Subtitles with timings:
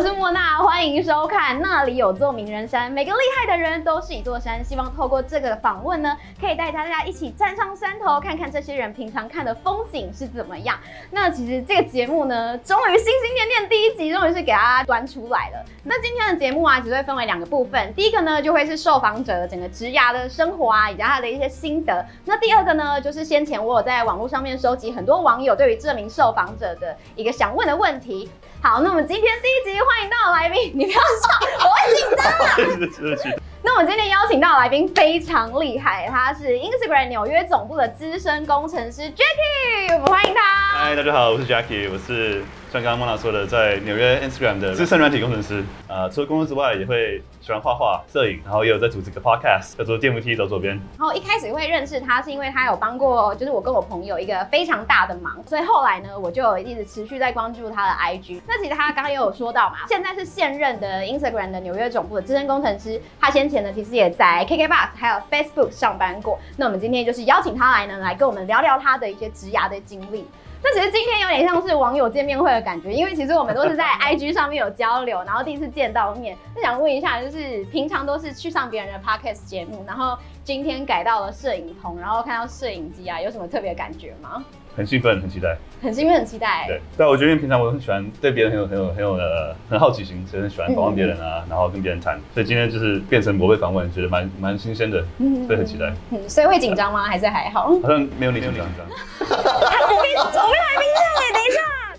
[0.00, 2.90] 我是莫娜，欢迎收看《那里有座名人山》。
[2.94, 10.78] 每个厉害的人都是一座山，希望透过这个访问呢，可以带大家一起站上山头，看看这些人平常看的风景是怎么样。
[11.10, 15.62] 那其实这个节目呢，终于心心念念第一集，终于是给大家端出来了。
[15.84, 17.92] 那今天的节目啊，只会分为两个部分。
[17.92, 22.06] 第一个呢，就会是受访者整个职涯的生活啊，以及他的一些心得。
[22.24, 28.30] 那第二个呢，就是先前我有在网络上面收集很多网友对于这名受访者的一个想问的问题。
[28.62, 31.30] 好，那我们今天第一集欢迎到的来宾，你不要笑，
[31.64, 33.32] 我会紧张。
[33.64, 40.40] 那我们今天邀请到的来宾非常厉害，他是 Instagram 纽约总部的资深工程师 Jackie，我们欢迎他。
[40.74, 45.60] 嗨，大家好，我是 Jackie，我是像刚刚莫娜说的，在纽约 Instagram 的资深软体工程师。
[45.88, 47.20] 啊、呃，除了工作之外，也会。
[47.42, 50.78] 喜欢画画、摄影，然后也有在组织个 podcast，叫做电扶梯走左边。
[50.98, 58.42] 然后一开始会认识他，是因为他有帮过，就是我跟我朋友一个非常大的忙，所以后来呢，我就一直持续在关注他的 IG。
[58.46, 63.00] 那其实他刚刚也有说到嘛，现在是现任的 Instagram 的纽约总部的资深工程师。
[63.18, 66.38] 他先前呢，其实也在 KKBOX 还有 Facebook 上班过。
[66.58, 70.26] 那我们今天就是邀请他来呢，来跟我们聊聊他的一些职涯的经历。
[70.62, 84.44] 那其实今天有点像是网友见面会的感觉，因为其实我们都是在 IG 上面有交流，然后第一次见到面，就想问一下，就是平常都是去上别人的 Podcast 节目，然后今天改到了摄影棚，然后看到摄影机啊，有什么特别感觉吗？
[84.76, 86.64] 很兴奋，很期待，很兴奋，很期待。
[86.66, 92.18] 对，但我觉得平常我很喜欢对别人很有很有很有呃很好奇心，所以很喜欢访问别人啊，嗯、然后跟别人谈。
[92.32, 95.04] 所以今天就是变成我被访问，觉得蛮蛮新鲜的，
[95.46, 95.92] 所以很期待。
[96.10, 97.04] 嗯，所以会紧张吗？
[97.04, 97.68] 还是还好？
[97.82, 98.66] 好像没有你紧张。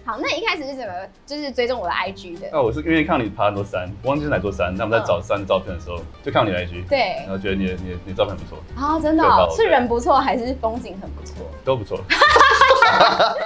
[0.04, 0.94] 好，那你一开始是怎么
[1.26, 2.50] 就是追踪我的 IG 的？
[2.52, 4.74] 那，我是因为看到你爬很多山，忘记是哪座山。
[4.76, 8.58] 那我们在找山的照片的时候，嗯、就看到你的 IG，对，然后觉得你的你的你的照片很不错。
[8.76, 11.46] 啊、哦，真的、哦，是人不错还是风景很不错？
[11.64, 12.00] 都不错。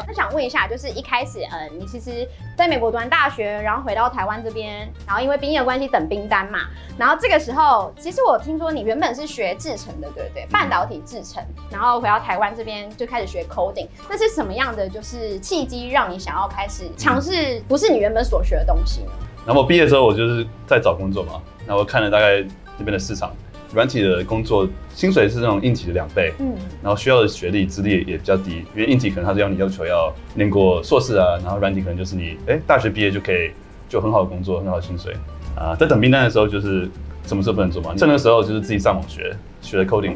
[0.08, 6.60] 那想问一下，就是一开始，呃，你其实在美国读完大学，然后回到台湾这边，然后因为兵役的关系等兵单嘛，
[6.98, 10.46] 然后这个时候，其实我听说你原本是学制程的，对不对？
[10.50, 19.12] 半导体制程，然后回到台湾这边就开始学 coding，那是什么样的就是契机让你想要开始尝试不是你原本所学的东西呢？
[19.46, 22.42] 然后我毕业之后，我就是在找工作嘛，然后我看了大概
[22.78, 23.32] 这边的市场。
[23.76, 33.52] 软体的工作薪水是那种硬体的两倍，嗯，然后需要的学历资历也比较低，因为硬体可能他是要你要求要念过硕士啊，然后软体可能就是你哎大学毕业就可以
[33.90, 35.14] 就很好的工作，很好的薪水
[35.56, 35.76] 啊。
[35.76, 36.90] 在等名单的时候，就是
[37.28, 40.16] 什么事都不能做嘛，趁那个时候就是自己上网学学了 coding。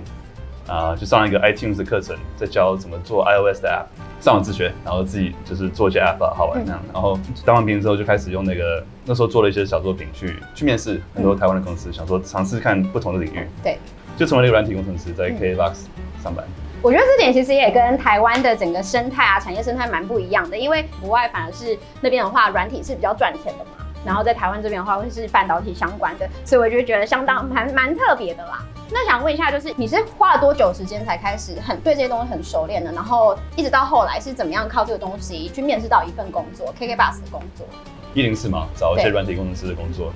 [0.70, 6.80] 啊，就上一个 iTunes 的课程，在教怎么做 iOS 的 App，上网自学，然后自己就是做一些 App 好玩那样。
[6.84, 13.48] 嗯、然后当完兵之后，就开始用那个那时候做了一些小作品去去面试很多台湾的公司，嗯、想说尝试看不同的领域。
[13.64, 13.80] 对，
[14.16, 15.74] 就成为了一个软体工程师，在 KKBOX
[16.22, 16.46] 上班。
[16.82, 28.64] 我觉得这点其实也跟台湾的整个生态啊，产业生态蛮不一样的，因为国外反而是那边的话，软体是比较赚钱的嘛，然后在台湾这边的话，会是半导体相关的，所以我就觉得相当蛮蛮特别的啦。
[28.92, 32.92] 那想问一下，就是你是花了多久时间才开始很对这些东西很熟练的？
[32.92, 37.68] 然后一直到后来是怎么样靠这个东西去面试到一份工作，KK Bus 的工作？
[38.16, 40.12] 一零四嘛，找一些软体工程师的工作。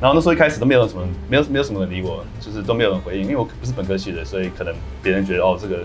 [0.00, 5.84] 然后那时候一开始都没有什么，没有没有什么人理我，就是都没有人回应，因为我不是本科系的，所以可能别人觉得哦这个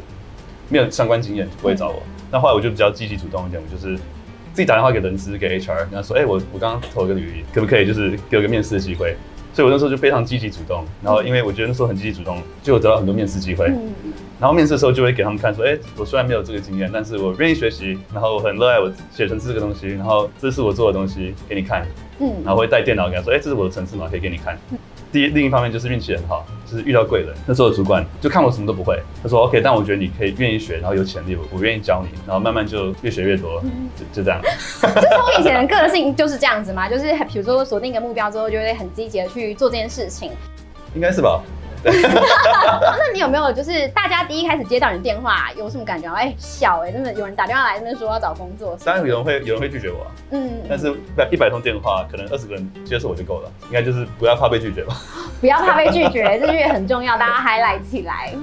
[0.70, 2.02] 没有相关经验就不会找我。
[2.06, 3.98] 嗯、那后来我就比较积极主动一点，我就是
[4.54, 9.16] 自己打电话给人资给 HR，跟他说，哎、欸，我我刚刚投了个履历，可不可以就是给我个面试的机会？
[9.54, 13.72] 所以我那时候就非常积极主动，然后因为我觉得那时候很积极主动，就有得到很多面试机会。
[14.40, 21.86] 然后面试的时候就会给他们看说，哎，我虽然没有这个经验，但是我愿意学习，然后我很热爱我写程式这个东西，然后这是我做的东西给你看。
[22.20, 24.58] 嗯，然后会带电脑给他说，哎，这是我的程式码，可以给你看。
[25.12, 27.34] 第一，另一方面就是运气很好，就是遇到贵人。
[27.48, 33.62] 那时候的主管就看我什么都不会，他说 OK，但我觉得你可以愿意学，然后有潜力，我我愿意教你，然后慢慢就越学越多，
[33.96, 34.40] 就就这样。
[34.82, 40.32] 就从以前的个性就是这样子嘛，就是比如说锁定一个目标之后，就会很积极的去做这件事情。
[40.96, 41.42] 应该是吧。
[41.86, 46.12] 那你有没有就是大家第一开始接到你的电话有什么感觉？
[46.14, 48.78] 哎、欸，小哎、欸，真的有人打电话来那边说要找工作。
[48.84, 50.94] 当然有人会有人会拒绝我、啊，嗯，但是
[51.32, 53.52] 一百通电话，可能二十个人接受我就够了。
[53.68, 54.96] 应该就是不要怕被拒绝吧？
[55.40, 58.34] 不要怕被拒绝，这句很重要，大家还来起来。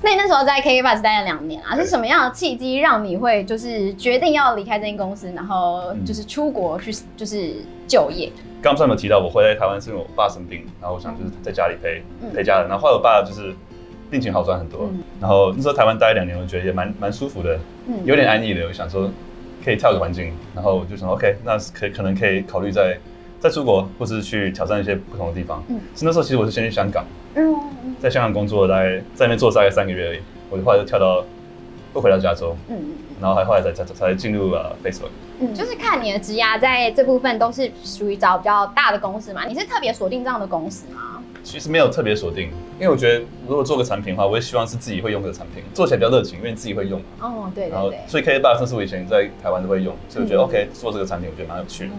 [0.00, 7.54] 那你那时候在 KKBOX 待了两年啊，是什么样的契机让你会就是决定要离开这间公司，然后就是出国去就是
[7.88, 8.30] 就业？
[8.60, 13.54] 刚才有没有提到我回来台湾是因为我爸生病，然后我想就是在家里陪、嗯、陪家人，然后后来我爸就是
[14.10, 19.10] 病情好转很多，嗯、然后那时候台湾待两年，我觉得也蛮蛮舒服的，嗯、有点安逸的，我想说
[19.64, 22.98] 可以跳个环境，然后我就想 OK，那可可能可以考虑再
[23.38, 25.62] 再出国，或是去挑战一些不同的地方。
[25.68, 27.04] 嗯，是那时候其实我是先去香港。
[27.34, 27.54] 嗯，
[28.00, 30.18] 在香港工作，大概在那边做大概三个月而已。
[30.50, 31.22] 我就后来就跳到，
[31.94, 32.56] 又回到加州。
[32.68, 32.76] 嗯，
[33.20, 35.10] 然后还后来才才才进入了 Facebook。
[35.40, 39.44] 嗯，就是看你的职涯在这部分都是属于找比较大的公司嘛？
[39.46, 41.22] 你是特别锁定这样的公司吗？
[41.44, 47.06] 其实没有特别锁定，因为我觉得如果做个产品的话，我也希望是自己会用这个产品，做起来比较热情，因为你自己会用嘛。
[47.20, 47.72] 哦，对对对。
[47.72, 51.92] 然后，所以 KKBOX 是我以前在台湾都会用，所以我觉得 OK 做这个产品，我觉得蛮有趣的。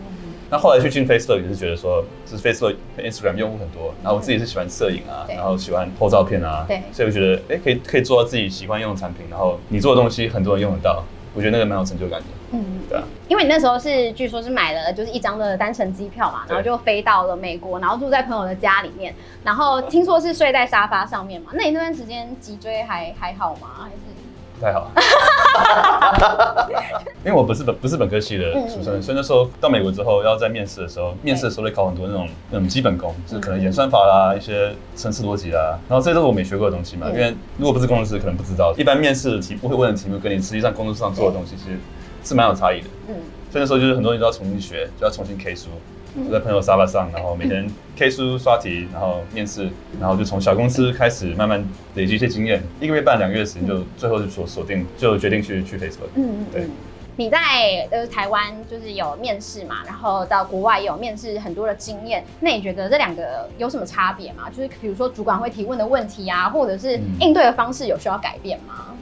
[0.49, 11.03] 那后来去进 Facebook 也是觉得说，就是 Facebook、Instagram 用户很多，然后我自己是喜欢摄影啊，然后喜欢拍照片啊，对，所以我觉得哎，可以可以做到自己喜欢用的产品，然后你做的东西很多人用得到。
[11.35, 19.13] 我觉得那个蛮有成就感的，嗯，对啊，因为你那时候是据说是买了就是一张的单程机票嘛，然后就飞到了美国，然后住在朋友的家里面，
[19.43, 23.67] 然后听说是睡在沙发上面嘛，那你那段时间脊椎还还好吗？
[23.83, 24.08] 还是？
[24.59, 24.91] 不太好，
[27.23, 37.07] 因为我不是本不是本科系的出身，所以那时候到美国之后，要在面试的时候，面试的时候会考很多那种那种基本功，就是可能演算法啦，一些程式逻辑啦，然后这些都是我没学过的东西嘛。
[37.09, 38.75] 因为如果不是工程师，可能不知道。
[38.77, 41.77] 一般面试的题目会问的题目，跟你实际上工作上做的东西，其实
[42.25, 42.87] 是蛮有差异的。
[43.07, 43.15] 嗯，
[43.49, 45.69] 所以那时候就是很多人都要重新学，就要重新 K 书。
[46.25, 49.69] 就在朋友沙发上，然后每天 K 书刷题，然后面试，
[49.99, 51.63] 然后就从小公司开始慢慢
[51.95, 52.61] 累积一些经验。
[52.79, 56.09] 一个月半两个月的时间，就最后就锁锁定，就决定去去 Facebook。
[56.15, 56.67] 嗯嗯，对。
[57.15, 58.41] 你在呃台湾
[58.71, 62.23] 就是有面试嘛，然后到国外也有面试很多的经验。
[62.39, 64.49] 那你觉得这两个有什么差别吗？
[64.49, 68.95] 就是比如说主管会提问的问题啊，或者是应对的方式有需要改变吗？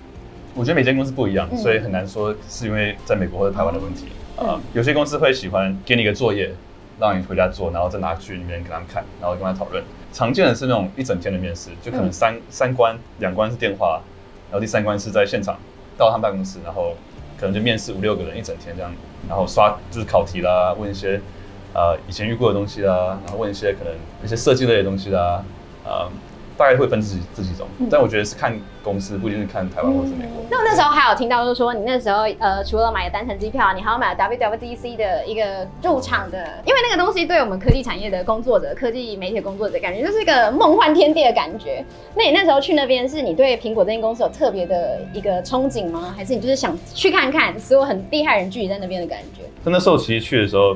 [0.56, 4.08] 我觉得每间公司不一样，所以很难说是因为在美国或者台湾的问题。
[4.38, 6.52] 呃，有些公司会喜欢给你一个作业。
[7.00, 9.84] 让你回家做，然后再拿去里面给他们看，然后跟他讨论。
[10.14, 14.02] 常见的是那种一整天的面试，就可能三、三关，两关是电话，
[14.50, 15.58] 然后第三关是在现场，
[15.98, 16.96] 到他们办公室，然后
[17.40, 18.92] 可能就面试五六个人一整天这样，
[19.28, 21.22] 然后刷就是考题啦，问一些
[21.74, 23.94] 呃以前遇过的东西啦，然后问一些可能
[24.24, 25.44] 一些设计类的东西啦，
[25.84, 26.10] 呃。
[26.58, 30.44] 大概会分这几这几种，但我觉得是看公司，不一定是看台湾或是美国。
[30.50, 41.86] 那我那时候还有听到，就是说你那时候呃，除了买了单程机票，你还要买了 WWDC 的一个入场的，因为那个东西对我们科技产业的工作者、科技媒体工作者，感觉就是一个梦幻天地的感觉。
[42.16, 46.14] 那你那时候去那边，是你对苹果这间公司有特别的一个憧憬吗？
[46.18, 49.44] 还是你就是想去看看所有很厉害人聚集在那边的感觉？
[49.64, 50.76] 那时候其实去的时候。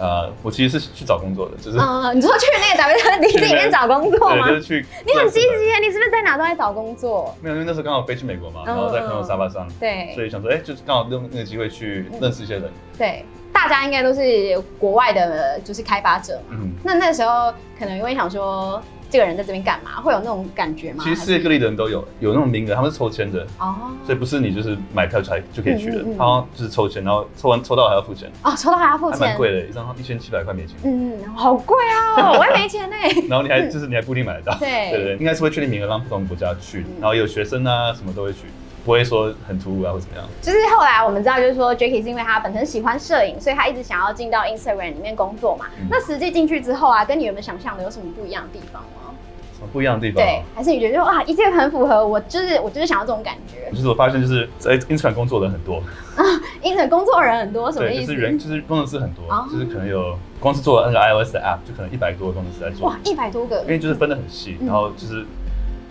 [0.00, 2.82] 呃，我其实是去找工作的，就是啊，你说去那个
[3.28, 4.48] WWDC 里面找工作吗？
[4.48, 4.86] 对，就是去。
[5.06, 7.36] 你很积极啊，你是不是在哪都在找工作？
[7.42, 12.70] 没有，因为那时候刚好飞去美国嘛，然后在朋友沙发上，对，所以想说，哎，就是刚好用那个机会去认识一些人。
[12.96, 16.56] 对，大家应该都是国外的，就是开发者嘛。
[16.58, 16.72] 嗯。
[16.82, 18.82] 那那时候可能因为想说。
[19.10, 20.00] 这个人在这边干嘛？
[20.00, 21.02] 会有那种感觉吗？
[21.04, 23.46] 其实世界各地的人都有，有那种名额，他们是抽签的。
[23.58, 28.30] 哦，所以不是你就是买票才就可以去的，他就是抽签，然后抽完抽到还要付钱。
[28.42, 31.76] 哦，抽到还要付钱，还蛮贵的，一张一千七百块美金，嗯，好贵
[32.16, 32.96] 啊， 我也没钱呢。
[33.28, 34.90] 然后你还就是你还不一定买得到，对。
[34.90, 38.40] 对对，应该是会确定名额让不同国家去，然后有学生啊什么都会去。
[38.84, 40.26] 不会说很突兀啊，或怎么样。
[40.40, 45.66] 就是后来我们知道，就是说 Jacky 是因为他本身喜欢摄影，所以他一直想要进到 Instagram 里面工作嘛。
[45.78, 49.14] 嗯、那实际进去之后啊，跟你原本想象的有什么不一样的地方吗？
[49.54, 50.24] 什么不一样的地方？
[50.24, 53.70] 对，还是你觉得哇，一切很符合我，就是我就是想要这种感觉。
[53.70, 55.82] 就是我发现就是在 Instagram 工作的人很多
[56.16, 56.24] 啊，
[56.64, 58.06] Instagram 工作的人很多，什么意思？
[58.06, 62.88] 就是人就是工程师很多，哦、就是可能有光是做那个 iOS 的 App 就可能一百多个工程师在做。
[62.88, 65.26] 哇，一百多个，因为就是分得很细，嗯、然后就是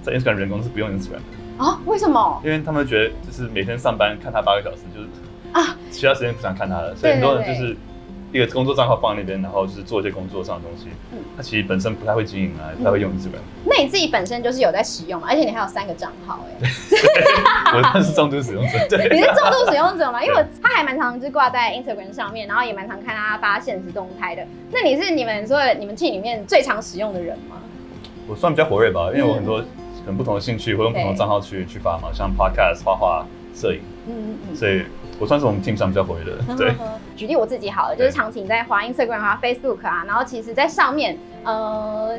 [0.02, 1.38] 在 Instagram 人工是不用 Instagram 的。
[1.60, 1.80] 啊？
[1.86, 2.42] 为什么？
[2.44, 5.08] 因为他们觉得就是每天上班看他八个小时，就是
[5.52, 7.76] 啊，其他时间不想看他了，所以很多人就是
[8.32, 10.88] 一个工作账号放在那边，然后就是做一些工作上的东西。
[11.12, 13.42] 嗯，他其实本身不太会经营啊，不太会用 Instagram。
[13.66, 16.70] 那你自己本身就是有在使用，而且你还有三个账号，哎，
[17.76, 18.88] 我算是重度使用者。
[18.88, 20.24] 对， 你是重度使用者吗？
[20.24, 24.46] 因为我他还蛮常就挂在 Instagram 上面，然后也蛮常看他发现实动态的。
[24.72, 27.58] 那你是你们说你们 team 里面最常使用的人吗？
[28.28, 29.62] 我算比较活跃吧，因为我很多。
[30.10, 34.84] 很不同的兴趣，会用不同的账号去去发嘛，像 podcast、画画、摄影，嗯嗯嗯，所以
[35.20, 36.56] 我算是我们 team 上比较活跃的。
[36.58, 36.74] 对，
[37.16, 42.18] 举例我自己好了，就是常请在华 Instagram 啊、Facebook 啊，然后其实在上面，呃。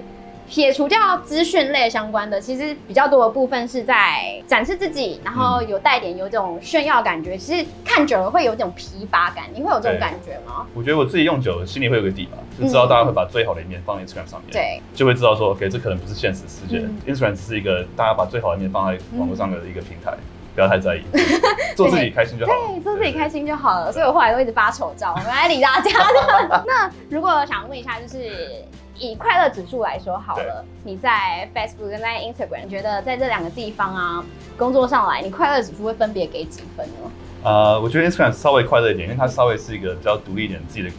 [0.51, 7.39] 撇除掉资讯类相关的，其实比较多的部分是在展示自己，然后有带点有种炫耀感觉。
[7.39, 10.67] 其实看久了会有种疲乏感，你会有这种感觉吗？
[10.75, 20.13] 我觉得我自己用久了，心里会有个底吧，就知道大家会把最好的一面放在 Instagram 上面，对，就会知道说，OK，这可能不是现实世界，Instagram 只是一个大家把最好的一面放在网络上的一个平台，
[20.55, 21.03] 不要太在意，
[21.77, 22.53] 做自己开心就好。
[22.53, 23.93] 对，做自己开心就好了。
[23.93, 26.65] 所以我后来都一直发丑照，我们来理大家的。
[26.67, 28.65] 那如果想问一下，就是。
[29.03, 34.23] 以快乐指数来说好了，你在 Facebook 跟在 Instagram，你觉得在这两个地方啊，
[34.59, 37.11] 工作上来，你快乐指数会分别给几分呢？
[37.43, 40.91] 呃，我觉得 Instagram 稍微快乐一点，因为它稍微是一个比较独立一点自己的，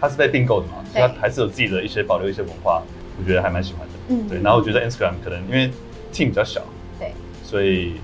[0.00, 2.80] 它是被并购的嘛，所以它还是有自己的一些保留一些文化，
[3.18, 3.92] 我觉得还蛮喜欢的。
[4.10, 4.40] 嗯，对。
[4.40, 5.68] 然后我觉得 Instagram 可能因为
[6.12, 6.60] team 比较小，
[7.00, 7.12] 对，
[7.42, 7.94] 所以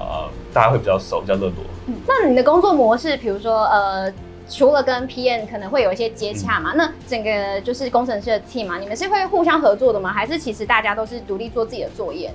[0.00, 1.54] 呃大家会比较熟，比较热络。
[1.86, 4.12] 嗯，那你的工作模式，比如说呃。
[4.52, 10.12] 除了跟 PM 可能会有一些接洽嘛，嗯、那整个就是工程师的 team 嘛，你们是会互相合作的吗？
[10.12, 12.32] 还是其实大家都是独立做自己的作业？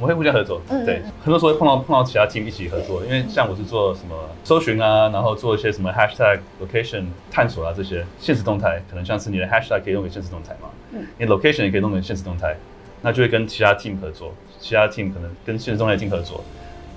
[0.00, 12.56] 我们会互相合作，嗯、对，很多时候会碰到碰到其他 team 一起合作，因为像我是做什么搜寻啊，然后做一些什么 hashtag location 探索啊这些现实动态，可能像是你的 hashtag 可以用给现实动态嘛，嗯，你 location 也可以弄给现实动态，
[13.02, 16.42] 那就会跟其他 team 合作，其他 team 可能跟现实动态 team 合作，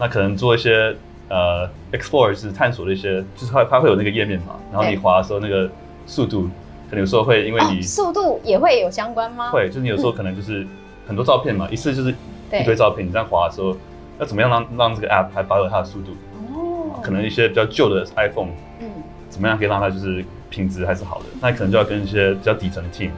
[0.01, 0.95] 那可能做一些
[1.29, 5.69] 呃 explore 是探索的一些，就是它它会有那个页面嘛，然后你滑的时候那个
[6.07, 6.49] 速度，
[6.89, 9.51] 可能有时候会因为你、哦、速度也会有相关吗？
[9.51, 10.65] 会，就是你有时候可能就是
[11.07, 12.13] 很多照片嘛，嗯、一次就是。
[12.53, 13.73] 一堆照片，你这样滑的时候，
[14.19, 16.11] 要怎么样让让这个 app 还保有它的速度？
[16.53, 18.49] 哦，可能一些比较旧的 iPhone，
[18.81, 18.89] 嗯，
[19.29, 21.27] 怎么样可以让它就是品质还是好的？
[21.39, 23.11] 那可能就要跟一些比较底层的 team，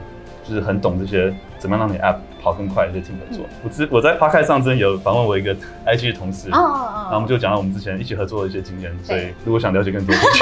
[0.46, 3.44] 就是很懂这些怎么样让你 app 跑更快的这些 team 合作。
[3.50, 5.54] 嗯、我之我在 Podcast 上真的有访问我一个
[5.86, 10.32] IG 的同事，哦，哦，然后我们就讲到我们之前一起合作的一些经验，所以如果想了解更多， 顺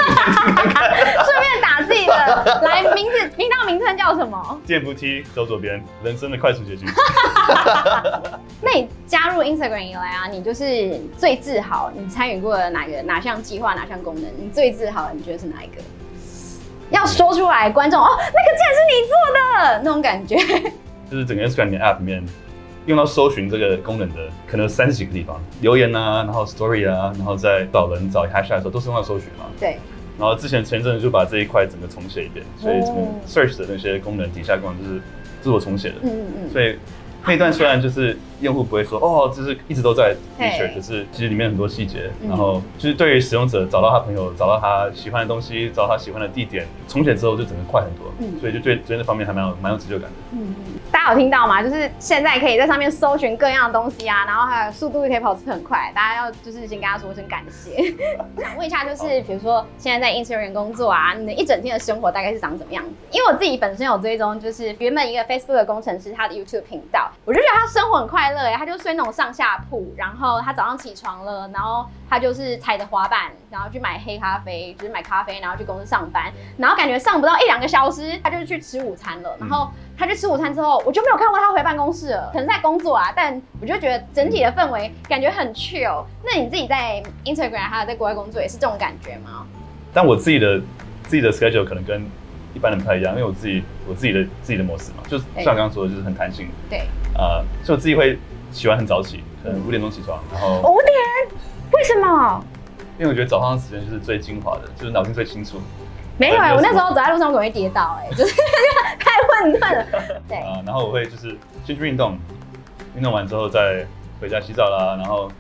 [1.41, 4.61] 便打自己的来名字，频道名称叫什么？
[4.67, 6.89] 电扶梯走左边，人生的快速捷径。
[8.61, 15.83] 那你加入 Instagram 以来啊，你就是最自豪，你参与过的哪个哪项计划，哪项功能，你最自豪，你觉得是哪一个？
[16.93, 20.37] 要说出来，观众哦，那个竟然是你做的那种感觉。
[21.11, 22.25] 就是整个 Instagram 的 App 里面
[22.87, 29.47] 用到搜寻这个功能的，可能有三十几个地方，留言啊，然后 Story 啊，然后在找人找 Hashtag 的时候，都是用到搜寻嘛。
[29.59, 29.79] 对。
[30.19, 35.01] 然后之前前阵子就把这一块整个重写一遍，所以整个 Search 的那些功能底下功能就是
[35.41, 35.97] 自我重写的。
[36.03, 36.51] 嗯嗯嗯。
[36.51, 36.79] 所以。
[37.25, 50.17] 那一段虽然就是用户不会说哦，就是一直都在 feature，可是其实里面很多细节，然后就是对于使用者找到他朋友、找到他喜欢的东西、找到他喜欢的地点，重写之后就整个快很多，嗯，所以就对对那方面还蛮有蛮有成就感的。
[50.33, 51.63] 嗯嗯，大家有听到吗？
[51.63, 57.95] 就是现在可以在上面搜寻各样的东西啊，然后还有速度也可以跑出很快，大家要就是先跟他说声感谢。
[58.43, 62.91] 想问一下，就是比如说现在在 Instagram 工作啊，你的一整天的生活大概是长什么样子？
[63.11, 67.11] 因为我自己本身有追踪，就是原本一个 Facebook 的工程师他的 YouTube 频道。
[67.25, 79.37] 我就觉得他生活很快乐哎，他就睡那种上下铺，然后他早上起床了，然后他就是踩着滑板，然后去买黑咖啡，就是买咖啡，然后去公司上班，然后感觉上不到一两个小时，他就去吃午餐了。
[79.39, 83.13] 然后他去吃午餐之后，我就没有看过他回办公室了，可能在工作啊。
[83.15, 86.05] 但我就觉得整体的氛围感觉很 chill。
[86.25, 89.47] 那你自己在 Instagram 还有在国外工作也是这种感觉吗？
[89.93, 90.59] 但我自己的
[91.05, 92.05] 自己的 schedule 可能跟
[92.55, 96.49] 一般人不太一样，因为我自己我自己的自己的模式嘛，就是像刚刚说的，就是很弹性。
[96.69, 96.87] 对。
[97.15, 98.19] 呃，所以我自己会
[98.51, 101.39] 喜欢很早起，可能五点钟起床，然后五点？
[101.73, 102.45] 为什么？
[102.99, 105.61] 因为我觉得早上的时间就是最精华的，就是脑筋最清楚。
[106.19, 108.35] 没有哎、欸，我那时候走在路上总会跌倒哎、欸， 就是
[108.99, 109.87] 太混乱了。
[110.29, 110.37] 对。
[110.39, 112.19] 啊、呃，然后我会就是先去运动，
[112.95, 113.85] 运动完之后再
[114.21, 115.31] 回家洗澡啦，然后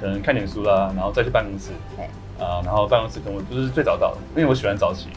[0.00, 1.70] 可能看点书啦，然后再去办公室。
[1.96, 2.04] 对。
[2.44, 5.08] 啊、呃，然后办公室可能我就是最早到的，因为我喜欢早起。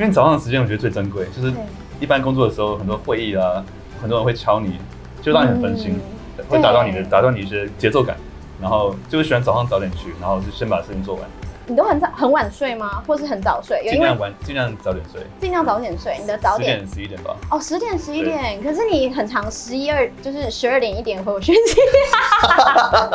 [0.00, 1.52] 因为早上的时间我觉得最珍贵，就是
[2.00, 3.62] 一般工作的时候很多会议啊，
[4.00, 4.80] 很多人会敲你，
[5.20, 6.00] 就让你很分心，
[6.38, 8.16] 嗯、会打断你的打断你一些节奏感，
[8.58, 11.24] 然后就是喜欢早上早点去，然后就先把事情做完。
[11.66, 13.02] 你都很早很晚睡吗？
[13.06, 13.86] 或是很早睡？
[13.90, 15.20] 尽量晚，尽量早点睡。
[15.38, 16.16] 尽量早点睡。
[16.18, 17.36] 你的早点十点十一点吧。
[17.50, 21.76] 哦，十点十一点，可是你很长十一二就是十二点一点回我讯息。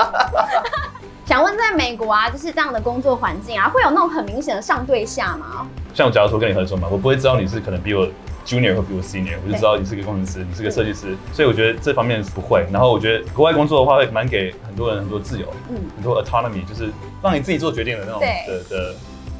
[1.26, 5.68] 想问，在美国啊，就是这样的工作环境啊，会有那种很明显的上对下吗？
[5.96, 8.06] 像我假如说跟你合作嘛，我不会知道你是可能比我
[8.46, 12.64] junior 或比我 senior，我就知道你是个工程师，你是个设计师，所以我觉得这方面是不会。
[12.72, 16.92] 然后我觉得国外工作的话，会蛮给很多人很多自由，嗯，很多 autonomy，就是
[17.24, 18.96] 让你自己做决定的那种的的。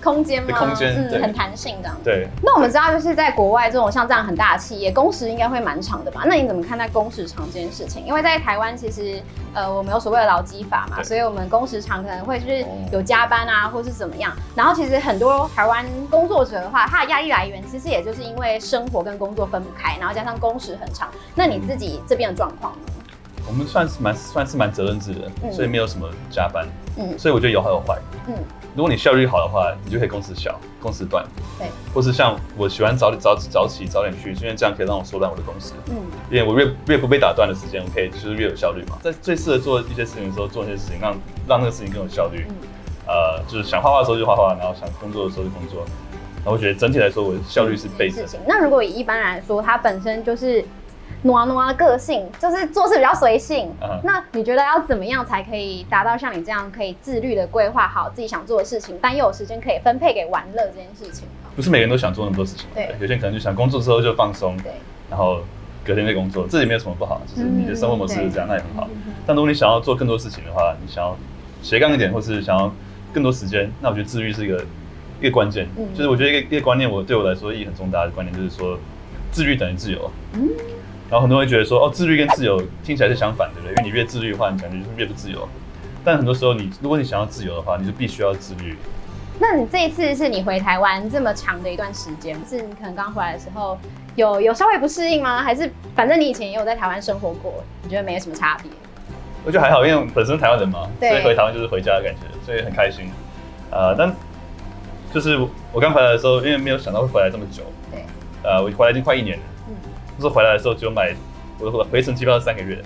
[0.06, 0.56] 空间吗？
[0.60, 1.90] 空间，嗯，很弹性的。
[2.04, 2.28] 对。
[2.44, 6.22] 那我们知道，就是在国外这种像这样很大的企业，工时应该会蛮长的吧？
[6.28, 8.06] 那你怎么看待工时长这件事情？
[8.06, 9.20] 因为在台湾，其实
[9.56, 14.32] 呃，我们有所谓的劳基法嘛，所以我们工时长可能会就是有加班啊，或是怎么样。
[14.56, 21.10] 然后其实很多台湾工作者的话，他的压力来源其实也就是因为生活跟工作分不开，然后加上工时很长。
[21.34, 22.92] 那你自己这边的状况呢？
[23.48, 26.68] 我们算是蛮算是蛮责任制的，嗯、所以没有什么加班。
[26.98, 27.96] 嗯，所以我觉得有好有坏。
[28.28, 28.34] 嗯，
[28.76, 31.26] 如果你效率好的话，你就可以工时小、工时短。
[31.58, 35.72] 对，或是像我喜欢早点早早起、早点去，因为这样可以让我缩短我的工时。
[35.88, 35.96] 嗯，
[36.30, 38.98] 因为我越越不被打断的时间，我可以就是越有效率嘛。
[39.02, 41.16] 在最适合做一些事情的时候，做一些事情，让
[41.48, 42.46] 让那个事情更有效率。
[42.50, 42.56] 嗯、
[43.08, 45.86] 呃，就是想画画的时候就画画，然后想工作的时候就工作。
[46.44, 48.26] 然后我觉得整体来说，我的效率是倍增。
[48.46, 50.64] 那如果以一般来说，它本身就是。
[51.26, 53.68] 挪啊挪啊，个性就是做事比较随性。
[53.82, 54.00] Uh huh.
[54.04, 61.28] 那你觉得要怎么样才可以达到像你这样可以自律的规划好自己想做的事情，但又有时间可以分配给玩乐这件事情？
[61.56, 62.68] 不是每个人都想做那么多事情。
[62.76, 64.72] 对，有些人可能就想工作之后就放松，对，
[65.10, 65.40] 然后
[65.84, 68.88] 隔天再工作，这也没有什么不好，就是你的生活模式是这样，嗯、那也很好。
[69.26, 71.18] 但如果你想要做更多事情的话，你想要
[71.64, 72.72] 斜杠一点，或是想要
[73.12, 74.64] 更多时间，那我觉得自律是一个
[75.22, 78.78] 一个关键，嗯、就是我觉得一个一个观念，我对我来说意义很重大的观念就是说，
[79.32, 80.12] 自律等于自由。
[80.34, 80.48] 嗯。
[81.10, 83.72] 然后很多人会觉得说，哦，自律跟自由听起来是相反，对不对？
[83.72, 85.48] 因为你越自律的话，你感觉就是越不自由。
[86.04, 88.76] 但很多时候你，你如果你想要自由的话，你就必须要自律。
[89.40, 93.78] 那你这一次是你回台湾这么长的一段时间，是你可能刚回来的时候
[94.16, 95.44] 有有稍微不适应吗？
[95.44, 98.72] 还是反正你以前也有在台湾生活过，你觉得没什么差别？
[99.44, 103.10] 我觉得还好，因为本身台湾人嘛，对所以回台湾就是回家的感觉，所以很开心。
[103.70, 104.12] 呃，但
[105.14, 105.38] 就是
[105.72, 108.04] 我刚回来的时候，因为没有想到会回来这么久，对，
[108.44, 109.44] 呃，我回来已经快一年了。
[110.18, 111.14] 那时候回来的时候只有买
[111.60, 112.82] 我的回程机票是三个月，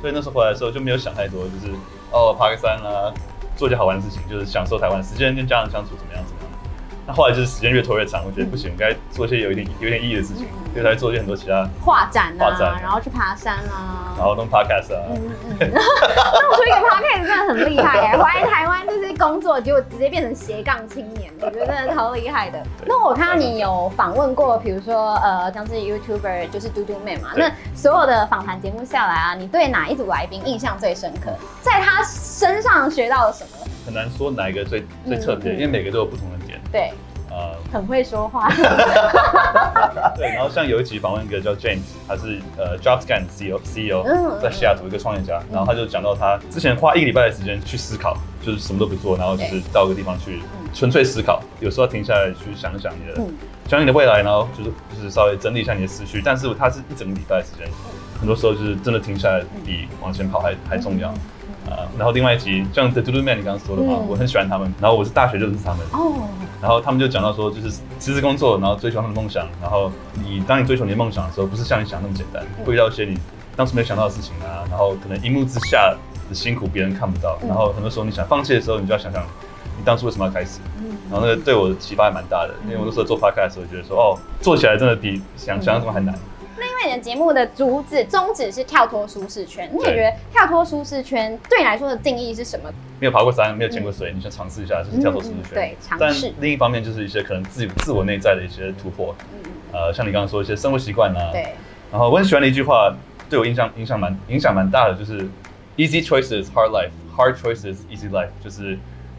[0.00, 1.72] 所以那时候回来的时候就没有想太多，就是
[2.10, 3.12] 哦爬个山啊，
[3.56, 6.50] 做些好玩的事情，就是享受台湾时间跟家人相处怎么样怎么样。
[7.06, 15.04] 那后来就是时间越拖越长，我觉得不行，该做一些有一点有点意义的事情，所以才做一些很多其他画展啊，然后去爬山啊，然后弄 podcast 啊。
[15.60, 22.62] 那我出一个 podcast 真的很厉害哎， 回来台湾就是工作，结果直接变成斜杠青年，我觉得真的超厉害的。
[22.86, 31.30] 那我看到你有访问过，比如说呃，像是 YouTuber 就是嘟嘟妹嘛，那所有的访谈节目下来啊，你对哪一组来宾印象最深刻？
[31.60, 33.66] 在他身上学到了什么？
[33.84, 36.60] 很难说哪一个最最特别，因为每个都有不同的点。
[36.70, 37.11] 对，呃，
[37.72, 38.48] 很会说话。
[40.14, 44.04] 对，然后像有一集访问一个叫 James，他是呃 JobScan CEO CEO，
[44.42, 50.40] 在西雅图一个创业家，然后他就讲到他之前花一个礼拜的时间去思考，就是什么都不做，然后就是到一个地方去
[50.74, 53.20] 纯粹思考，有时候停下来去想一想你的，
[53.68, 56.20] 想你的未来，然后就是就是稍微整理一下你的思绪。
[56.22, 57.66] 但是他是一整个礼拜的时间，
[58.20, 61.12] 很多时候就是真的停下来比往前跑还还重要。
[61.70, 64.72] 啊，然后另外一集像 The Doodoo Man 你刚刚说的话，我很喜欢他们。
[64.80, 66.28] 然后我是大学认识他们哦，
[66.60, 69.46] 然后他们就讲到说，就是辞职工作，然后追求他们的梦想。
[69.60, 73.16] 然后你当你追求你的梦想的时候，不是像你想那么简单，会遇到一些你
[73.56, 74.64] 当时没想到的事情啊。
[74.68, 75.94] 然后可能一幕之下
[76.28, 77.38] 的辛苦别人看不到。
[77.46, 79.22] 然后很多时候你想放弃的时候，你就要想想
[79.78, 80.60] 你当初为什么要开始。
[81.10, 86.14] 然后那个对我的启发还蛮大的，因为我那时候做 podcast 的时候觉得说，哦，做起来真的比想想象中还难。
[86.84, 92.68] 那你的节目的主旨宗旨是跳脱舒适圈，你也觉得跳脱舒适圈对你来说的定义是什么？
[92.98, 95.54] 没有爬过山，没有见过水，你想尝试一下，就是跳脱舒适圈。
[95.54, 96.26] 对，尝试。
[96.32, 99.14] 但另一方面就是一些可能自己自我内在的一些突破，
[99.70, 101.30] 呃，像你刚刚说一些生活习惯啊。
[101.30, 101.54] 对。
[101.92, 102.92] 然后我很喜欢的一句话，
[103.30, 105.28] 对我印象影响蛮影响蛮大的，就是
[105.76, 108.76] Easy choices hard life, hard choices easy life，就是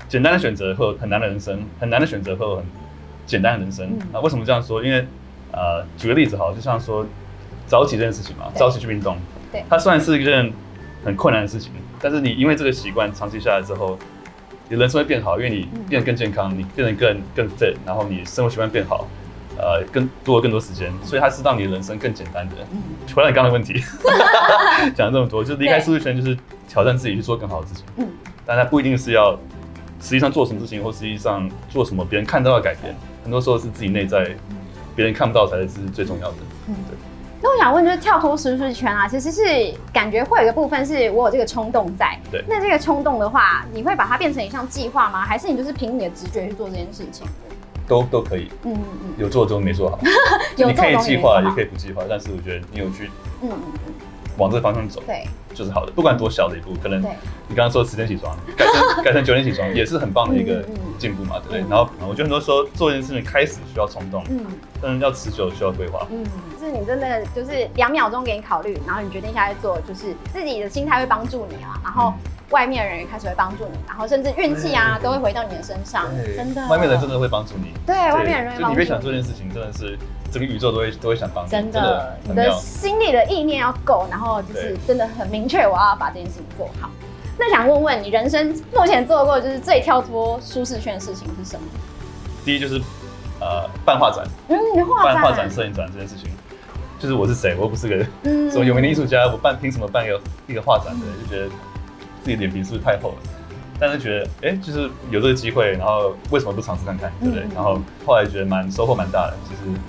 [0.10, 2.66] 简单的选择会有很难的人生，很难的选择会有很
[3.26, 3.98] 简单的人生。
[4.12, 4.84] 那为什么这样说？
[4.84, 5.08] 因为
[5.54, 7.06] 呃，举个例子好，就像说。
[7.74, 9.18] 早起这件事情嘛，早起去运动，
[9.52, 10.54] 对，它虽然是一件
[11.04, 13.98] 很困难的事情，但是你因为这个习惯长期下来之后，
[14.70, 19.08] 你人生会变好，因为你变得更健康，你变得更更 fit，然后你生活习惯变好，
[19.58, 22.56] 呃，更多了更多时间，所以它是让你的人生更简单的。
[23.16, 23.84] 回来你刚刚的问题，
[24.96, 26.38] 讲了这么多，就离开舒适圈，就是
[26.70, 27.84] 挑战自己去做更好的事情。
[27.98, 28.08] 嗯，
[28.46, 29.32] 但它不一定是要
[30.00, 34.30] 实际上做什么事情，或实际上做什么别人看到的改变，很多时候是自己内在
[34.96, 36.38] 别人看不到才是最重要的。
[36.68, 36.96] 嗯，对。
[37.44, 39.44] 那我想问，就是跳脱舒适圈啊，其实是
[39.92, 42.18] 感觉会有一个部分是我有这个冲动在。
[42.32, 42.42] 对。
[42.48, 45.26] 那这个冲动的话，你会把它变成一项计划吗？
[45.26, 47.28] 还是你就是凭你的直觉去做这件事情？
[47.86, 48.50] 都都可以。
[48.64, 49.14] 嗯嗯嗯。
[49.18, 50.00] 有做中没做好。
[50.56, 53.12] 有做你可以计划，也可以不计划，但是我觉得你有去。
[53.42, 53.94] 嗯嗯嗯。
[54.38, 55.92] 往这个方向走，对，就是好的。
[55.92, 57.02] 不管多小的一步，可能
[57.48, 60.64] 你刚刚说十点起床，改成改成九点起床，也是很棒的一个
[60.98, 61.60] 进步嘛，对不对？
[61.70, 64.46] 然后我觉得很多时候做一件事情开始需要冲动，嗯，
[64.82, 66.24] 但是要持久需要规划，嗯，
[66.60, 72.14] 就是你真的就是两秒钟给你考虑，然后你决定下来做，就是自己的心态会帮助你啊，然后
[72.50, 79.98] 外面的人也开始会帮助你，然后甚至运气啊都会回到你的身上，真的，外面的人真的会帮助你，对，外面的人，就你越想做这件事情，真的是。
[80.34, 86.90] 这个宇宙都会都会想帮你，真的，你的心里的意念要够，然后就是真的很明确，我要把这件事情做好。
[87.38, 91.68] 那想问问你，人生目前做过就是最跳脱舒适圈的事情是什么？
[92.44, 92.82] 第一就是
[93.40, 96.32] 呃办画展，嗯，画办画展、摄影展这件事情，
[96.98, 98.04] 就是我是谁，我又不是个
[98.50, 101.06] 什么有名的艺术家，我办凭什么办一个一个画展的？
[101.22, 101.48] 就觉得
[102.24, 103.16] 自己脸皮是不是太厚了？
[103.80, 107.44] 但是觉得哎，就是有这个机会，然后为什么不尝试看看，对不对？
[107.54, 109.80] 然后后来觉得蛮收获蛮大的，其实。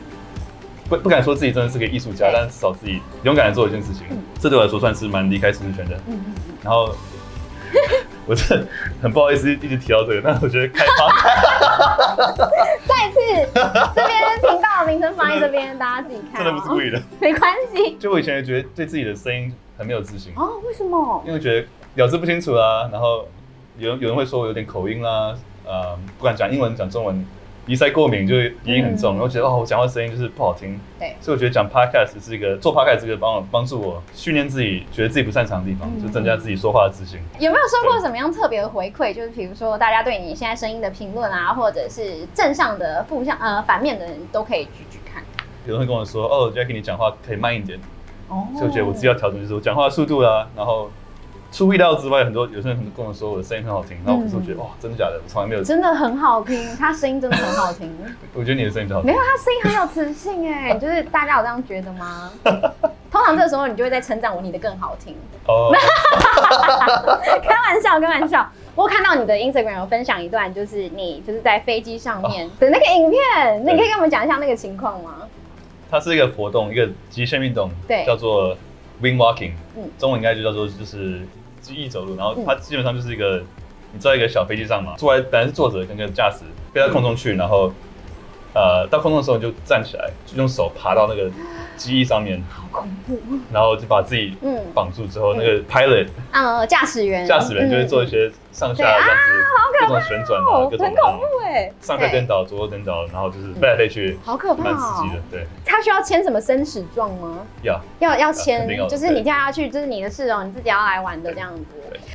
[0.88, 5.96] 不不敢说自己真的是个艺术家，但是至少自己勇敢的做一件事情，嗯、这对我来说算是蛮离开舒适圈的。
[6.06, 6.94] 嗯嗯然后，
[8.26, 8.66] 我真的
[9.02, 12.46] 很不好意思一直提到这个，但是我觉得开发。
[12.86, 13.18] 再次，
[13.94, 16.44] 这边频道的名称放在这边，的大家自己看、哦。
[16.44, 17.02] 真的不是故意的。
[17.20, 17.96] 没关系。
[17.98, 20.32] 就我以前也觉得对自己的声音很没有自信。
[20.36, 21.22] 哦，为什么？
[21.26, 21.66] 因为觉得
[21.96, 23.26] 咬字不清楚啊，然后
[23.78, 27.26] 有有人会说我有点口音啦、啊，呃，不管讲英文讲中文。
[27.66, 30.78] 鼻塞过敏，就鼻音很重，嗯、然后觉得哦，我讲话声音就是不好听。
[30.98, 37.18] 对，所以我觉得讲 podcast 是一个做 podcast 这个帮我帮助我训练自己，觉得自己不擅长的地方，嗯、就增加自己说话的自信。
[37.38, 39.14] 有没有收过什么样特别的回馈？
[39.14, 45.22] 就是比如说大家对你现在声音的评论啊，或者是正向的、负向呃反面的人都可以举举看。
[45.66, 47.80] 有人会跟我说：“哦，Jackie，你讲话可以慢一点。”
[48.28, 50.90] 哦，所以我觉得我自己要调整，就是我讲话的速度啦，然后。
[51.54, 55.20] 出乎意料之外，很多有些人跟我说我的声音很好听，然后可是我觉得哇，真的假的？
[55.22, 55.62] 我从来没有。
[55.62, 57.88] 真的很好听，他声音真的很好听。
[58.34, 59.06] 我觉得你的声音真好听。
[59.06, 62.28] 没有，他声音很有磁性哎， 就是大家有这样觉得吗？
[63.08, 65.14] 通常这个时候你就会在称赞我，你的更好听。
[65.46, 65.72] 哦。
[67.40, 68.44] 开玩笑，开玩笑。
[68.74, 75.18] 我看到你的 Instagram 有分享一段，就是你就是在飞机上面的那个影片，那你可以跟我们讲一下那个情况吗？
[75.88, 78.56] 它是一个活动，一个极限运动，对，叫做
[79.00, 81.20] Wing Walking，嗯，中文应该就叫做就是。
[81.64, 83.46] 机翼走路，然后它基本上就是一个，嗯、
[83.94, 87.72] 你坐在一个小飞机上嘛，坐在本来是坐着，跟个驾驶飞到空中去，然后，
[88.52, 91.30] 呃，到空中的时候你就站起来，就用手爬到那个
[91.78, 93.18] 机翼上面，好恐怖，
[93.52, 99.44] 然后就把自己嗯绑住之后，嗯、那个 pilot，呃，驾驶员，驾驶员就会做一些上下这样子。
[99.80, 101.70] 各种旋转啊，各种很恐怖哎！
[101.80, 105.20] 上下颠倒，左右颠倒，然后就是飞来飞去，好可怕，蛮刺激的。
[105.30, 107.44] 对，他需要签什么生死状吗？
[107.62, 111.64] 要要要签，就是你跳下去，就是你的事哦，你自己要来玩的这样子。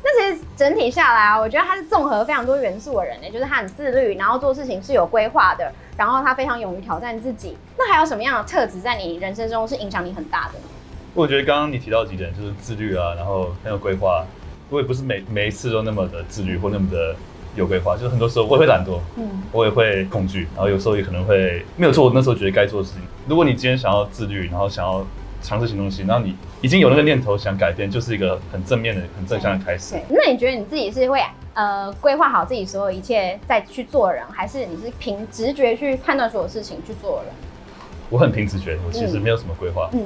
[0.01, 7.57] 那其实整体下来啊，我觉得他是综合非常多元素的人呢，就是他很自律，然后做事情是有规划的，然后他非常勇于挑战自己。
[7.77, 10.63] 那还有什么样的特质在你人生中是影响你很大的呢？
[11.13, 14.25] 我觉得刚刚你提到几点，就是自律啊，然后很有规划。
[14.69, 17.15] 我也不是每每一次都那么的自律或那么的。
[17.55, 23.01] 有规划，就是很多时候我也会懒惰，嗯，我也会恐惧，然后有时候也可能会没有做我那时候觉得该做的事情。
[23.27, 25.03] 如果你今天想要自律，然后想要
[25.41, 29.95] 尝试新东西，然后你已经有那个念头想改变，就是一个很正面的、很正向的开始。
[30.09, 31.19] 那你觉得你自己是会
[31.55, 37.33] 呃规划好自己所有一切再去做人，还是你是凭直觉去判断所有事情去做人？
[38.11, 40.05] 我很凭直觉，我其实没有什么规划，嗯。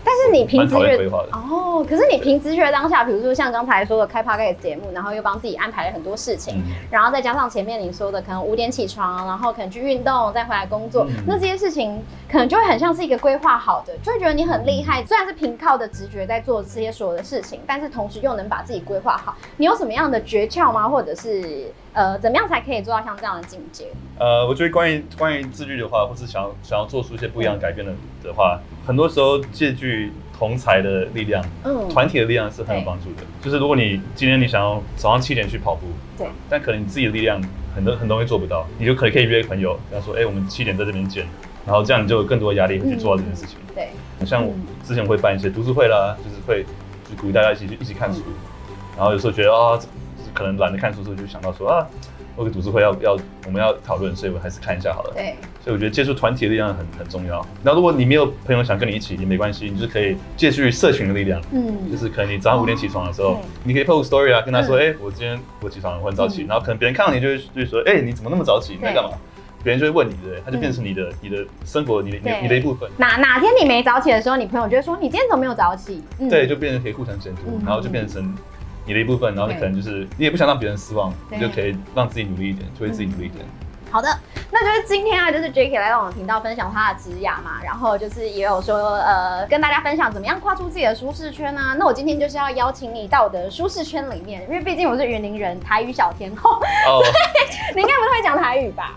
[0.00, 0.96] 嗯但是你凭直觉
[1.32, 15.04] 哦，可是你凭直觉当下，比如说像刚才说的开 podcast 节目，然后又帮自己安排了很多事情，嗯、然后再加上前面你说的可能五点起床，然后可能去运动，再回来工作，嗯、那这些事情可能就会很像是一个规划好的，就会觉得你很厉害。
[15.04, 19.36] 虽然是凭靠的直觉在做这些所有的事情，但是同时又能把自己规划好。
[19.56, 20.88] 你有什么样的诀窍吗？
[20.88, 23.86] 或者是呃，怎么样才可以做到像这样的境界？
[24.18, 30.12] 呃，我觉得关于关于自律的话，或是想要想要做出一些不一样的改变的的话，嗯、很多时候借据。
[30.40, 33.22] 同才的力量，嗯，团体的力量是很有帮助的。
[33.42, 37.38] 就是如果你今天你想要早上七点去跑步，对，但可能你自己的力量
[37.74, 41.26] 很多很多东西做不到，你就可以可以约朋友，跟他说，哎，我们七点在这边见，
[41.66, 43.56] 然后这样你就有更多的压力去做到这件事情。
[43.74, 43.88] 对，
[44.26, 46.64] 像我之前会办一些读书会啦，就是会
[47.08, 48.20] 就鼓励大家一起去一起看书，
[48.96, 49.78] 然后有时候觉得啊，
[50.34, 51.86] 可能懒得看书的时候，就想到说啊。
[52.36, 55.12] 我个读书会要要我们要讨论，所以我还是看一下好了。
[55.14, 57.44] 对，所以我觉得接触团体的力量很很重要。
[57.62, 61.42] 那如果你没有朋友想跟你一起，也没关系，你就是可以借助社群的力量。
[61.50, 68.74] 嗯，就是可能你早上五点起床的时候，哦、你可以 post story 啊，跟他说，哎、嗯欸，我今天我起床很早起，嗯、然后可能别人看到你就会就会说，哎、欸，你怎么那么早起？
[68.74, 69.10] 你在干嘛？
[69.62, 70.42] 别人就会问你，对不对？
[70.44, 72.90] 他就变成你的、嗯、你的生活，你的对你的一部分。
[72.96, 76.02] 哪哪天你没早起的时候，你朋友就会说，你今天怎么没有早起？
[76.18, 78.34] 嗯、对，就变成可以互相监督，嗯、然后就变成。
[78.86, 83.44] 你的一部分，然后你可能就是你也不想让别人失望，你就可以让自己努力一点，就会自己努力一点。
[83.88, 84.08] 好的，
[84.50, 91.76] 那就是今天啊，就是 Jackie 来到我们频道分享他的职涯嘛，然后就是也有说呃跟大家分享怎么样跨出自己的舒适圈啊。
[91.78, 96.50] 那我今天就是要邀请你到我的舒适圈里面，因为毕竟我是云林人，台语小天后，
[96.88, 97.02] 哦，
[97.76, 98.96] 你应该不会讲台语吧？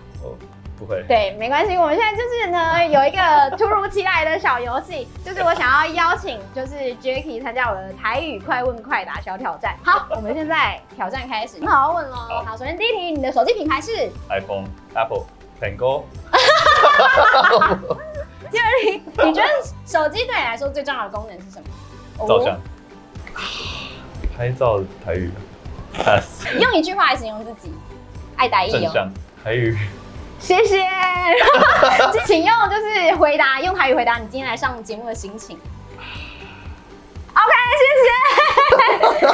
[0.76, 1.76] 不会，对，没关系。
[1.76, 9.76] 我们现在就是呢， 有一个突如其来的小游戏，就是我想要邀请，就是 Jackie 参加我的台语快问快答小挑战。
[9.84, 11.58] 好， 我们现在挑战开始。
[11.60, 12.16] 那我要问喽。
[12.16, 13.92] 好，好，首先第一题，你的手机品牌是
[14.28, 15.24] iPhone、Apple、
[15.60, 16.04] 苹果。
[18.50, 19.48] 第二题，你觉得
[19.86, 21.60] 手机对你来说最重要的功能是什
[22.18, 22.26] 么？
[22.26, 22.60] 照相。
[24.36, 25.30] 拍照台语。
[25.92, 26.46] Pass。
[26.58, 27.72] 用一句话来形容自己，
[28.36, 28.70] 爱台语。
[28.70, 29.78] 正向台语。
[30.38, 30.84] 谢谢，
[32.26, 35.58] 请用就是回答，用台语回答你今天来上节目的心情。
[37.34, 38.08] OK，谢谢。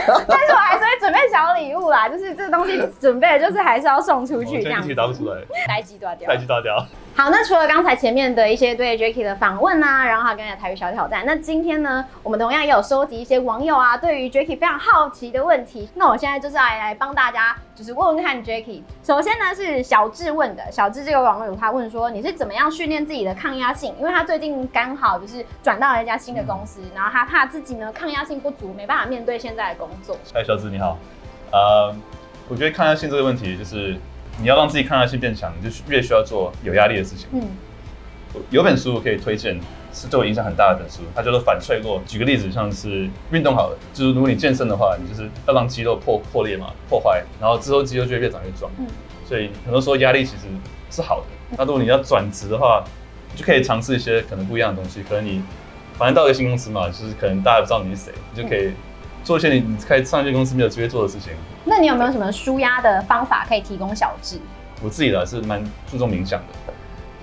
[0.29, 4.81] 但是我还是会准备小礼物啦，就是这个东西准备的就是还是要送出去这样。
[4.81, 4.87] 来，
[5.69, 6.87] 待机断掉，来机断掉。
[7.17, 15.87] 好，那除了刚才前面的一些对 Jackie 的访问啊，然后还有刚才台语小挑战，那今天呢，我们同样也有收集一些网友啊对于 Jackie 非常好奇的问题。
[15.95, 18.81] 那我现在就是来来帮大家，就是问问看 Jackie。
[19.03, 23.95] 首先呢是小智问的，小智这个网友他问说，你是怎么样训练自己的抗压性？
[23.99, 30.17] 因为他最近刚好就是转到了一家新的公司，然后他怕自己呢抗压性不足，没办法面对现在的工作。
[30.33, 30.97] 哎，小智你好，
[31.53, 31.95] 呃，
[32.49, 33.99] 我觉得抗压性这个问题就是。
[34.39, 37.29] 你要让自己抗压性变强，你就越需要做有压力的事情。
[37.33, 37.43] 嗯，
[38.51, 39.61] 有本书我可以推荐，
[39.93, 42.01] 是对我影响很大的本书，它叫做《反脆弱》。
[42.07, 48.71] 举个例子，像是运动好了，就是如果你健身的话，你就是要让肌肉破破裂嘛，破坏，然后之后肌肉就会越长越壮。
[48.79, 48.87] 嗯，
[49.27, 50.45] 所以很多时候压力其实
[50.91, 51.57] 是好的。
[51.59, 52.85] 那如果你要转职的话，
[53.37, 55.03] 就可以尝试一些可能不一样的东西。
[55.09, 55.43] 可能你
[55.99, 58.73] 反正到一个新公司嘛，就是可能大家不知道你是谁，你就可以
[59.23, 61.33] 做一些你你开上一间公司没有机会做的事情。
[61.65, 64.39] 那你有没有什么舒压的方法可以提供小智？
[64.83, 66.73] 我自己的是蛮注重冥想的，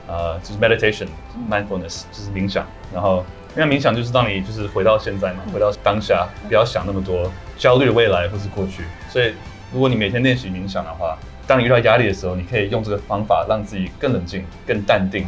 [0.08, 1.08] 呃，就是 meditation、
[1.50, 2.66] mindfulness，就是冥想。
[2.94, 8.84] 然后因为冥想就是让你就是回到现在嘛，回到当下，不要想那么多焦虑的未来或是过去。
[9.10, 9.34] 所以
[9.74, 15.28] 如果你每天练习冥想的话，当你遇到压力的时候，你可以用这个方法让自己更冷静、更淡定。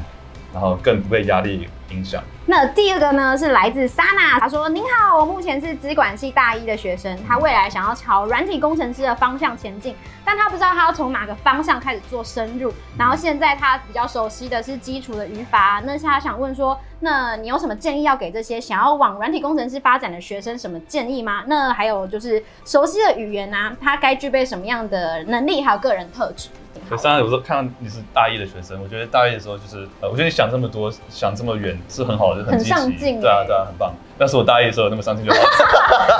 [0.52, 2.24] 然后更不被压力影响。
[2.50, 12.74] 那第二个呢，是来自 Sana，他说：“您好，我目前是资管系大一的学生，他未来想要朝软体工程师的方向前进，但他不知道他要从哪个方向开始做深入。
[12.98, 21.44] 然后现在他比较熟悉的是基础的语法，那他想问说，那你有什么建议要给这些想要往软体工程师发展的学生什么建议吗？
[21.46, 26.50] 那还有就是熟悉的语言啊，他该具备什么样的能力还有个人特质？”
[26.90, 33.94] 所以，刚刚有时候看到你是大一的学生，我觉得大一的时候就是，呃，我觉得你想这么多，想这么远是很好的，很积极，很上进，对啊，对啊，很棒。
[34.18, 35.46] 要是我大一的时候那么上进就好了。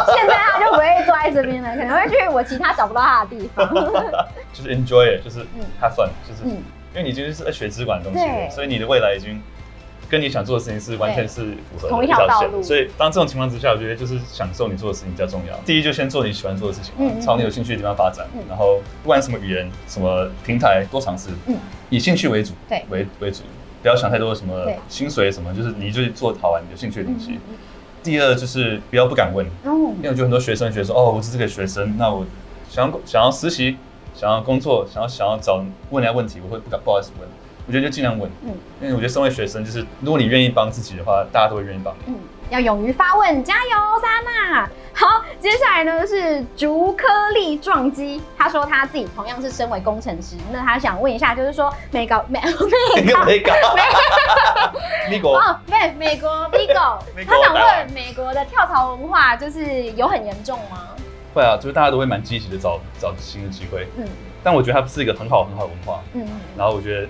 [0.16, 3.68] 现在他就不会坐在这边了，可能会去我其他找不到他的地方。
[4.54, 5.40] 就是 enjoy it，就是
[5.82, 9.42] have fun，就是，嗯因为你已经是在学资管的东西，所以你的未来已经。
[10.10, 15.56] 跟你想做的事情是完全是符合的同一条线，所以当这种情况之下，我觉得就是享受你做的事情比较重要。
[15.66, 18.28] 第一，就先做你喜欢做的事情，朝你有兴趣的地方发展。
[18.48, 21.30] 然后不管什么语言、什么平台，多尝试。
[21.46, 21.56] 嗯
[21.92, 23.42] 以兴趣为主，对，为为主，
[23.82, 27.40] 不要想太多什么薪水什么，就是你就做好玩有兴趣的东西。
[28.04, 32.24] 第二，就是不要不敢问，因为我觉得很多学生觉得说，哦，我是这个学生，那我
[32.70, 33.78] 想要想要实习，
[34.14, 37.28] 想要工作，想要想要找问人家问题，我会不敢不好意思问。
[37.70, 38.50] 我觉得就尽量问，嗯，
[38.82, 42.00] 因为我觉得身为学生，就是如果你愿意帮自己的话，大家都会愿意帮你。
[42.08, 42.16] 嗯，
[42.50, 43.70] 要勇于发问，加油，
[44.02, 44.08] 莎
[44.56, 44.68] 娜。
[44.92, 47.06] 好，接下来呢是竹颗
[47.36, 52.42] 粒撞击，他说他自己同样是身为工程师，那他想问一下，就是说美国美
[52.98, 53.54] 美国美国
[55.12, 60.88] 美国哦，对，美国 Bigo，他想问美国的跳槽文化就是有很严重吗？
[61.36, 64.08] 会啊，就是大家都会蛮积极的找找新的机会，嗯，
[64.44, 66.28] 但我觉得它不是一个很好很好的文化，嗯，
[66.58, 67.08] 然后我觉得。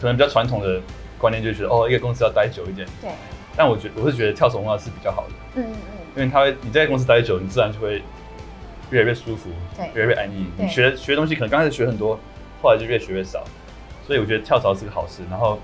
[0.00, 0.80] 可能比较传统的
[1.18, 2.86] 观念就是觉得哦，一个公司要待久一点。
[3.00, 3.10] 对。
[3.56, 5.32] 但我觉我是觉得跳槽文化是比较好的。
[5.54, 6.06] 嗯嗯嗯。
[6.16, 8.02] 因为他会你在公司待久，你自然就会
[8.90, 10.46] 越来越舒服，对，越来越安逸。
[10.56, 12.18] 你学学东西可能刚开始学很多，
[12.62, 13.42] 后来就越学越少。
[14.06, 15.22] 所以我觉得跳槽是个好事。
[15.30, 15.58] 然后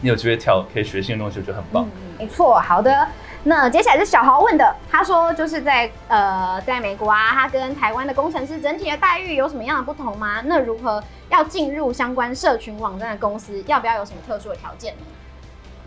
[0.00, 1.88] 你有机会跳，可以学新的东西，我觉得很棒。
[1.96, 2.58] 嗯，没错。
[2.60, 3.08] 好的。
[3.44, 10.42] 那接下来是小豪问的，他说就是在呃，在美国啊，他跟台湾的工程师整体的待遇有什么样的不同吗？
[10.44, 15.00] 那如何要进入相关社群网站的公司，要不要有什么特殊的条件呢？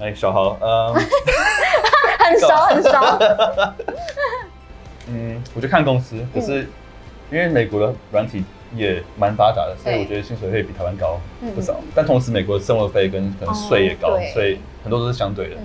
[0.01, 0.93] 哎，小豪，呃，
[2.19, 2.89] 很熟很熟。
[5.07, 6.67] 嗯，我就看公司，可是
[7.31, 8.43] 因为美国的软体
[8.75, 11.17] 也蛮发达的，所以我觉得薪水会比台湾高
[11.55, 11.75] 不少。
[11.95, 15.55] 但同时，美国的生活费跟可能税也高，所以很多都是相对的。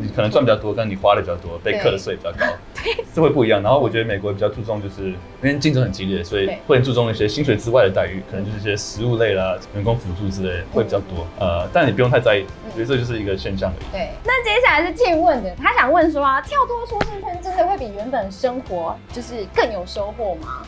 [0.00, 2.46] 你可能赚比较多，但你花的比较多，被课的税比较高，
[3.12, 3.60] 这会不一样。
[3.62, 11.26] 然后我觉得美国比较注重，就是因为竞争很激烈，所以会很注重一些薪水之外的待遇，可能就是一些食物类啦、员工辅助之类会比较多。
[11.40, 13.92] 呃，但你不用太在意，我觉得这就是一个现象而已。
[13.92, 14.10] 对。
[14.24, 20.62] 那接下来是静问的，他想问说啊，跳脱舒适圈真的会比原本生活就是更有收获吗？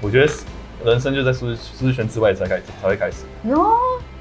[0.00, 0.32] 我觉得
[0.84, 3.24] 人生就在舒适舒适圈之外才开始才会开始。
[3.52, 3.76] 哦，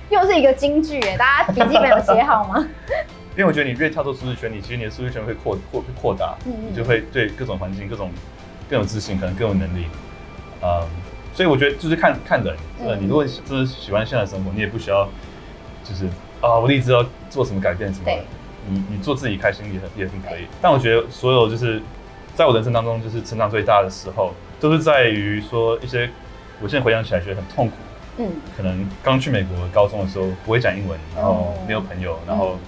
[0.09, 2.67] 又是一个金句耶，大家笔记本有写好吗？
[3.39, 8.11] 因为我觉得你越跳出舒适圈，你其实你的舒适圈会扩扩扩大，嗯嗯，你就会对各种环境、各种
[8.69, 9.85] 更有自信，可能更有能力。
[10.61, 10.85] 嗯，
[11.33, 15.07] 所以我觉得就是看看人，呃，你如果就是喜欢现在的生活，你也不需要
[15.85, 16.05] 就是
[16.41, 18.25] 啊，我立志要做什么改变什么的，
[18.67, 20.45] 你你做自己开心也很也很可以。
[20.61, 21.81] 但我觉得所有就是
[22.35, 26.09] 在我人生当中，就是成长最大的时候，都是在于说一些
[26.61, 27.75] 我现在回想起来觉得很痛苦，
[28.17, 32.59] 嗯，可能刚去美国高中的时候不会讲英文，然后没有朋友，然后。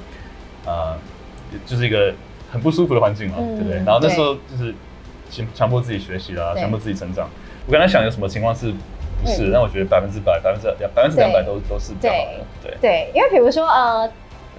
[0.66, 0.98] 呃，
[1.66, 2.14] 就是一个
[2.52, 3.78] 很不舒服的环境嘛，嗯、对不对？
[3.78, 4.74] 然后那时候就是
[5.30, 7.30] 强强迫自己学习啦，强迫自己成长。
[7.66, 9.50] 我刚才想有什么情况是不是？
[9.50, 12.46] 嗯、但我觉得百分之百、百分之两、百分之两百都都是比较好的。
[12.64, 14.12] 对对，因为比如说呃，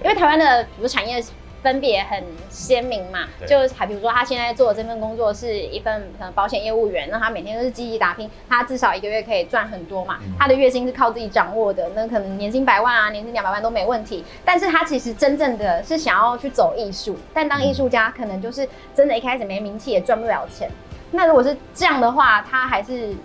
[0.03, 1.23] 因为台湾的比如产业。
[1.63, 14.23] 分别很鲜明嘛，对就还比如说他现在做的这份工作是一份可能保险业务员，那他每天都是积极打拼，他至少一个月可以赚很多嘛，嗯、他的月薪是靠自己掌握的，那可能年薪百万啊，年薪两百万都没问题。
[14.43, 20.69] 但是他其实真正的是想要去走艺术，但当艺术家可能就是真的一开始没名气也赚不了钱。
[21.11, 23.15] 那如果是这样的话，他还是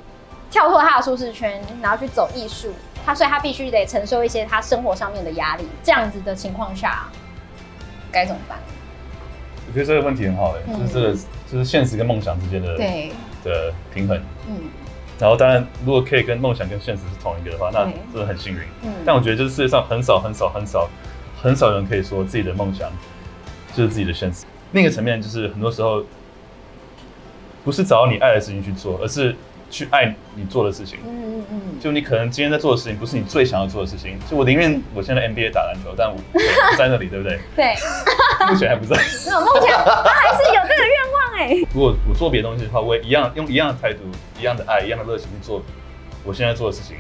[0.51, 2.73] 跳脱他的舒适圈，然后去走艺术。
[3.05, 5.67] 他所以他必须得承受一些他生活上面的压力。
[5.83, 7.09] 这样子的情况下，
[8.11, 8.59] 该怎么办？
[9.67, 11.13] 我觉得这个问题很好哎、欸，嗯、就是这个
[11.53, 13.13] 就是现实跟梦想之间的对
[13.45, 14.19] 的平衡。
[14.49, 14.57] 嗯，
[15.19, 18.61] 然后当然如果可以跟梦想跟现实是同一个的话，那真的很幸运。
[18.83, 20.89] 嗯，但我觉得就是世界上很少很少很少
[21.43, 22.91] 很少人可以说自己的梦想
[23.75, 24.45] 就是自己的现实。
[24.73, 26.05] 另一个层面就是很多时候
[27.65, 29.37] 不是找到你爱的事情去做，而是。
[29.71, 37.39] 去爱你做的事情，嗯嗯嗯，就你可能今天在做的事情不是你最想要做的事情，就我宁愿我现在 NBA 打篮球，但我不在那里，对不对？
[37.55, 37.75] 对，
[38.49, 38.97] 目前还不在。
[38.97, 41.67] 没有目前，他还是有这个愿望哎。
[41.75, 44.01] 如果我做别的东西的话，我也一样用一样的态度、
[44.39, 45.63] 一样的爱、一样的热情去做
[46.25, 46.97] 我现在做的事情。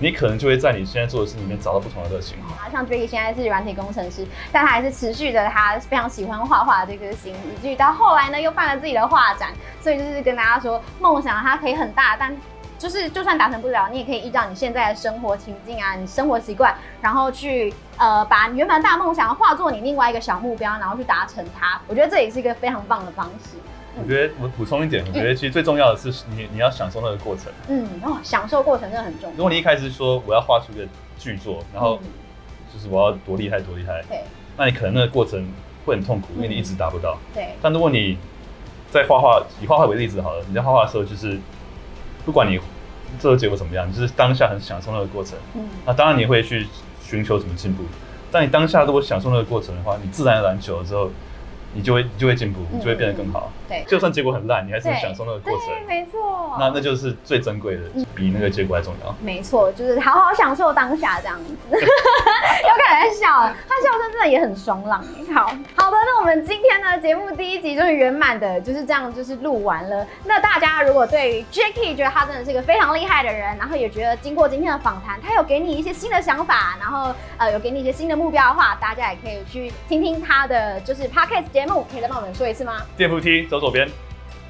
[0.00, 2.38] 你可能就会在你现在做的事里面找到不同的热情。
[2.42, 9.50] 啊，像 Jacky 现在是软体工程师，但他还是持续的，他非常喜欢画画这颗心，以至于到后来呢，又办了自己的画展。
[9.80, 12.36] 所以就是跟大家说，梦想它可以很大，但
[12.78, 21.80] 就是就算达成不了，你也可以依照你现在的生活情境啊，你生活习惯，然后去呃把原本大梦想化作你另外一个小目标，然后去达成它。
[21.88, 23.56] 我觉得这也是一个非常棒的方式。
[24.00, 27.46] 我觉得我补充一点，我觉得其实最重要的是你你要享受那个过程。
[27.68, 29.36] 嗯，哦，享受过程真的很重要。
[29.36, 30.86] 如果你一开始说我要画出一个
[31.18, 31.98] 巨作，然后
[32.72, 34.22] 就是我要多厉害多厉害，对，
[34.56, 35.46] 那你可能那个过程
[35.84, 37.18] 会很痛苦，因为你一直达不到。
[37.34, 37.48] 对。
[37.60, 38.16] 但如果你
[38.90, 41.38] 在画画，以画画为例子好了，你在画画的时候，就是
[42.24, 42.60] 不管你
[43.18, 45.36] 最后结果怎么样，你就是当下很享受那个过程。
[45.54, 45.68] 嗯。
[45.84, 46.66] 那当然你会去
[47.02, 47.82] 寻求怎么进步，
[48.30, 51.10] 但你当下如果享受那个过程的话，你自然而然久了之后。
[51.74, 53.50] 你就会你就会进步，你就会变得更好。
[53.68, 55.68] 对，就算结果很烂，你还是享受那个过程。
[55.86, 56.56] 没错。
[56.58, 57.82] 那那就是最珍贵的，
[58.14, 59.14] 比那个结果还重要。
[59.20, 61.54] 没错，就是好好享受当下这样子。
[61.70, 65.04] 又开始在笑了，他笑声真的也很爽朗。
[65.34, 70.06] 好好的，那我们今天呢节目第一集就是圆满的，就是这样，就是录完了。
[70.24, 81.44] 那大家如果对于 Jacky 觉得他真的是一个非常厉害的人，然后也觉得经过今天的访谈，他有给你一些新的想法，然后呃有给你一些新的目标的话，大家也可以去听听他的就是 Podcast。
[81.58, 82.74] 节目可以再帮我们说一次吗？
[82.96, 83.88] 电扶梯走左边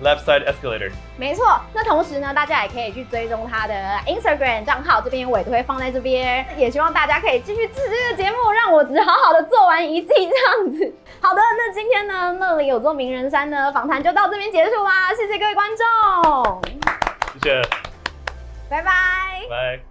[0.02, 0.92] ，left side escalator。
[1.16, 3.74] 没错，那同时呢，大家也可以去追踪他的
[4.06, 6.44] Instagram 账号，这边我也都会放在这边。
[6.58, 10.94] 也希望大家可以继续支持这个节目，让我只好好的做完一季这样子。
[11.22, 16.62] 好的，那今天呢，那里有座名人山呢，访谈就到这边结束啦，谢谢各位观众，
[17.40, 17.62] 谢谢，
[18.68, 18.92] 拜拜，
[19.48, 19.87] 拜。